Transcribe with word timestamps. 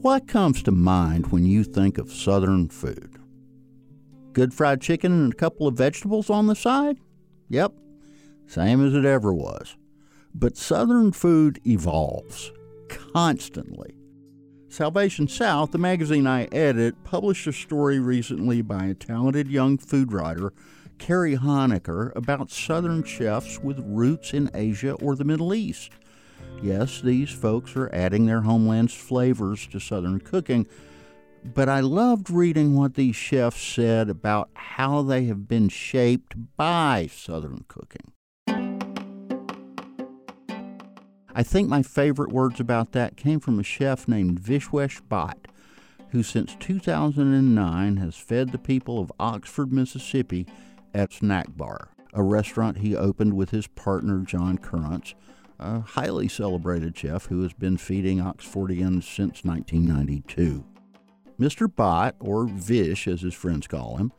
What 0.00 0.28
comes 0.28 0.62
to 0.62 0.70
mind 0.70 1.32
when 1.32 1.44
you 1.44 1.64
think 1.64 1.98
of 1.98 2.12
Southern 2.12 2.68
food? 2.68 3.18
Good 4.32 4.54
fried 4.54 4.80
chicken 4.80 5.10
and 5.10 5.32
a 5.32 5.36
couple 5.36 5.66
of 5.66 5.74
vegetables 5.74 6.30
on 6.30 6.46
the 6.46 6.54
side? 6.54 6.98
Yep, 7.48 7.72
same 8.46 8.86
as 8.86 8.94
it 8.94 9.04
ever 9.04 9.34
was. 9.34 9.76
But 10.32 10.56
Southern 10.56 11.10
food 11.10 11.60
evolves 11.66 12.52
constantly. 12.88 13.96
Salvation 14.68 15.26
South, 15.26 15.72
the 15.72 15.78
magazine 15.78 16.28
I 16.28 16.44
edit, 16.52 17.02
published 17.02 17.48
a 17.48 17.52
story 17.52 17.98
recently 17.98 18.62
by 18.62 18.84
a 18.84 18.94
talented 18.94 19.48
young 19.48 19.78
food 19.78 20.12
writer, 20.12 20.52
Carrie 20.98 21.36
Honaker, 21.36 22.14
about 22.14 22.52
Southern 22.52 23.02
chefs 23.02 23.58
with 23.58 23.82
roots 23.84 24.32
in 24.32 24.48
Asia 24.54 24.92
or 24.92 25.16
the 25.16 25.24
Middle 25.24 25.52
East. 25.52 25.90
Yes, 26.62 27.00
these 27.00 27.30
folks 27.30 27.76
are 27.76 27.88
adding 27.94 28.26
their 28.26 28.40
homeland's 28.40 28.94
flavors 28.94 29.66
to 29.68 29.78
Southern 29.78 30.18
cooking, 30.18 30.66
but 31.44 31.68
I 31.68 31.80
loved 31.80 32.30
reading 32.30 32.74
what 32.74 32.94
these 32.94 33.14
chefs 33.14 33.62
said 33.62 34.10
about 34.10 34.50
how 34.54 35.02
they 35.02 35.26
have 35.26 35.46
been 35.46 35.68
shaped 35.68 36.34
by 36.56 37.08
Southern 37.12 37.64
cooking. 37.68 38.12
I 41.32 41.44
think 41.44 41.68
my 41.68 41.82
favorite 41.84 42.32
words 42.32 42.58
about 42.58 42.90
that 42.92 43.16
came 43.16 43.38
from 43.38 43.60
a 43.60 43.62
chef 43.64 44.08
named 44.08 44.40
Vishwesh 44.40 45.00
Bhatt, 45.08 45.46
who 46.10 46.24
since 46.24 46.56
2009 46.58 47.98
has 47.98 48.16
fed 48.16 48.50
the 48.50 48.58
people 48.58 48.98
of 48.98 49.12
Oxford, 49.20 49.72
Mississippi 49.72 50.48
at 50.92 51.12
Snack 51.12 51.56
Bar, 51.56 51.90
a 52.12 52.24
restaurant 52.24 52.78
he 52.78 52.96
opened 52.96 53.34
with 53.34 53.50
his 53.50 53.68
partner 53.68 54.24
John 54.26 54.58
Currence, 54.58 55.14
a 55.58 55.80
highly 55.80 56.28
celebrated 56.28 56.96
chef 56.96 57.26
who 57.26 57.42
has 57.42 57.52
been 57.52 57.76
feeding 57.76 58.18
Oxfordians 58.18 59.04
since 59.04 59.44
1992. 59.44 60.64
Mr. 61.40 61.68
Bhatt, 61.68 62.14
or 62.20 62.46
Vish 62.46 63.06
as 63.06 63.22
his 63.22 63.34
friends 63.34 63.66
call 63.66 63.96
him, 63.96 64.12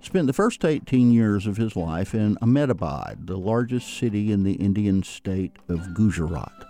spent 0.00 0.26
the 0.26 0.32
first 0.32 0.64
18 0.64 1.12
years 1.12 1.46
of 1.46 1.56
his 1.56 1.76
life 1.76 2.14
in 2.14 2.38
Ahmedabad, 2.40 3.26
the 3.26 3.36
largest 3.36 3.96
city 3.98 4.32
in 4.32 4.42
the 4.42 4.54
Indian 4.54 5.02
state 5.02 5.56
of 5.68 5.94
Gujarat. 5.94 6.64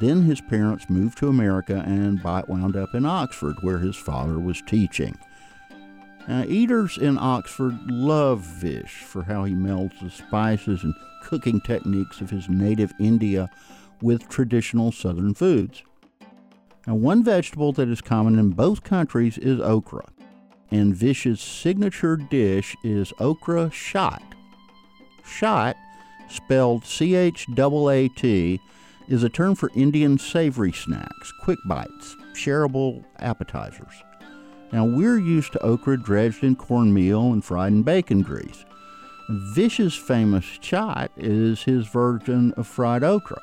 Then 0.00 0.22
his 0.22 0.40
parents 0.40 0.88
moved 0.88 1.18
to 1.18 1.28
America 1.28 1.82
and 1.86 2.18
Bhatt 2.20 2.48
wound 2.48 2.76
up 2.76 2.94
in 2.94 3.04
Oxford, 3.04 3.56
where 3.60 3.78
his 3.78 3.96
father 3.96 4.38
was 4.38 4.62
teaching. 4.66 5.16
Now, 6.28 6.44
eaters 6.44 6.98
in 6.98 7.18
Oxford 7.18 7.76
love 7.90 8.40
Vish 8.40 9.02
for 9.02 9.22
how 9.24 9.44
he 9.44 9.54
melds 9.54 9.98
the 10.00 10.10
spices 10.10 10.84
and 10.84 10.94
cooking 11.22 11.60
techniques 11.60 12.20
of 12.20 12.30
his 12.30 12.48
native 12.48 12.92
India 13.00 13.50
with 14.00 14.28
traditional 14.28 14.92
southern 14.92 15.34
foods. 15.34 15.82
Now, 16.86 16.94
one 16.94 17.24
vegetable 17.24 17.72
that 17.72 17.88
is 17.88 18.00
common 18.00 18.38
in 18.38 18.50
both 18.50 18.82
countries 18.82 19.38
is 19.38 19.60
okra 19.60 20.04
and 20.72 20.96
Vish's 20.96 21.40
signature 21.40 22.16
dish 22.16 22.74
is 22.82 23.12
okra 23.20 23.68
chaat. 23.68 24.22
Chaat, 25.22 25.74
spelled 26.28 26.84
C 26.84 27.14
H 27.14 27.46
A 27.56 28.08
T, 28.08 28.60
is 29.06 29.22
a 29.22 29.28
term 29.28 29.54
for 29.54 29.70
Indian 29.74 30.18
savory 30.18 30.72
snacks, 30.72 31.32
quick 31.42 31.58
bites, 31.66 32.16
shareable 32.32 33.04
appetizers. 33.18 33.92
Now, 34.72 34.86
we're 34.86 35.18
used 35.18 35.52
to 35.52 35.62
okra 35.62 35.98
dredged 35.98 36.42
in 36.42 36.56
cornmeal 36.56 37.32
and 37.32 37.44
fried 37.44 37.72
in 37.72 37.82
bacon 37.82 38.22
grease. 38.22 38.64
Vish's 39.28 39.94
famous 39.94 40.44
chaat 40.44 41.10
is 41.16 41.62
his 41.62 41.86
version 41.86 42.52
of 42.56 42.66
fried 42.66 43.04
okra, 43.04 43.40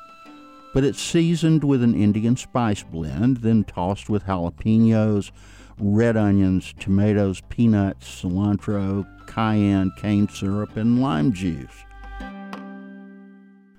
but 0.74 0.84
it's 0.84 1.00
seasoned 1.00 1.62
with 1.62 1.82
an 1.82 1.94
Indian 1.94 2.36
spice 2.36 2.82
blend, 2.82 3.38
then 3.38 3.64
tossed 3.64 4.10
with 4.10 4.24
jalapenos, 4.24 5.30
red 5.78 6.16
onions, 6.16 6.74
tomatoes, 6.78 7.42
peanuts, 7.48 8.22
cilantro, 8.22 9.06
cayenne, 9.26 9.92
cane 9.96 10.28
syrup, 10.28 10.76
and 10.76 11.00
lime 11.00 11.32
juice. 11.32 11.84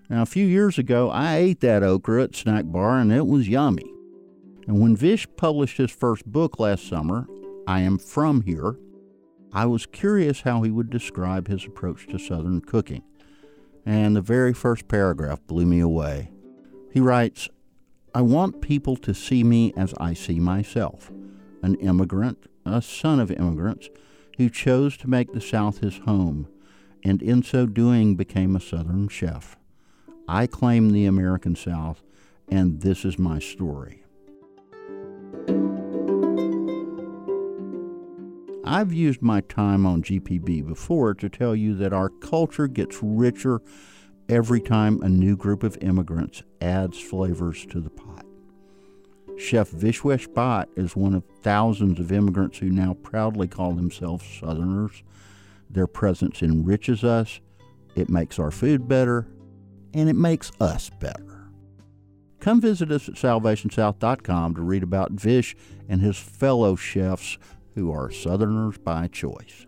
Now, 0.09 0.21
a 0.21 0.25
few 0.25 0.45
years 0.45 0.77
ago, 0.77 1.09
I 1.09 1.35
ate 1.37 1.59
that 1.61 1.83
okra 1.83 2.23
at 2.23 2.35
Snack 2.35 2.65
Bar 2.65 2.99
and 2.99 3.13
it 3.13 3.27
was 3.27 3.47
yummy. 3.47 3.89
And 4.67 4.81
when 4.81 4.95
Vish 4.95 5.27
published 5.37 5.77
his 5.77 5.91
first 5.91 6.25
book 6.25 6.59
last 6.59 6.87
summer, 6.87 7.27
I 7.67 7.81
Am 7.81 7.97
From 7.97 8.41
Here, 8.41 8.75
I 9.53 9.65
was 9.65 9.85
curious 9.85 10.41
how 10.41 10.63
he 10.63 10.71
would 10.71 10.89
describe 10.89 11.47
his 11.47 11.65
approach 11.65 12.07
to 12.07 12.17
Southern 12.17 12.61
cooking. 12.61 13.03
And 13.85 14.15
the 14.15 14.21
very 14.21 14.53
first 14.53 14.87
paragraph 14.87 15.45
blew 15.45 15.65
me 15.65 15.79
away. 15.79 16.31
He 16.91 16.99
writes, 16.99 17.49
I 18.13 18.21
want 18.21 18.61
people 18.61 18.95
to 18.97 19.13
see 19.13 19.43
me 19.43 19.73
as 19.75 19.93
I 19.97 20.13
see 20.13 20.39
myself 20.39 21.11
an 21.63 21.75
immigrant, 21.75 22.47
a 22.65 22.81
son 22.81 23.19
of 23.19 23.29
immigrants, 23.29 23.89
who 24.37 24.49
chose 24.49 24.97
to 24.97 25.09
make 25.09 25.31
the 25.31 25.41
South 25.41 25.79
his 25.79 25.99
home, 25.99 26.47
and 27.03 27.21
in 27.21 27.43
so 27.43 27.67
doing 27.67 28.15
became 28.15 28.55
a 28.55 28.59
Southern 28.59 29.07
chef. 29.07 29.55
I 30.27 30.47
claim 30.47 30.89
the 30.89 31.05
American 31.05 31.55
South, 31.55 32.01
and 32.49 32.81
this 32.81 33.05
is 33.05 33.19
my 33.19 33.37
story. 33.37 34.00
I've 38.71 38.93
used 38.93 39.21
my 39.21 39.41
time 39.41 39.85
on 39.85 40.01
GPB 40.01 40.65
before 40.65 41.13
to 41.15 41.27
tell 41.27 41.53
you 41.53 41.75
that 41.75 41.91
our 41.91 42.07
culture 42.07 42.67
gets 42.67 43.03
richer 43.03 43.59
every 44.29 44.61
time 44.61 45.01
a 45.01 45.09
new 45.09 45.35
group 45.35 45.63
of 45.63 45.77
immigrants 45.81 46.41
adds 46.61 46.97
flavors 46.97 47.65
to 47.65 47.81
the 47.81 47.89
pot. 47.89 48.25
Chef 49.37 49.69
Vishwesh 49.71 50.29
Bhatt 50.29 50.67
is 50.77 50.95
one 50.95 51.13
of 51.13 51.25
thousands 51.41 51.99
of 51.99 52.13
immigrants 52.13 52.59
who 52.59 52.69
now 52.69 52.93
proudly 52.93 53.45
call 53.45 53.73
themselves 53.73 54.23
Southerners. 54.39 55.03
Their 55.69 55.87
presence 55.87 56.41
enriches 56.41 57.03
us, 57.03 57.41
it 57.95 58.07
makes 58.07 58.39
our 58.39 58.51
food 58.51 58.87
better, 58.87 59.27
and 59.93 60.07
it 60.07 60.15
makes 60.15 60.49
us 60.61 60.89
better. 61.01 61.49
Come 62.39 62.61
visit 62.61 62.89
us 62.89 63.09
at 63.09 63.15
salvationsouth.com 63.15 64.55
to 64.55 64.61
read 64.61 64.81
about 64.81 65.11
Vish 65.11 65.57
and 65.89 65.99
his 65.99 66.17
fellow 66.17 66.77
chefs 66.77 67.37
who 67.75 67.91
are 67.91 68.11
Southerners 68.11 68.77
by 68.77 69.07
choice. 69.07 69.65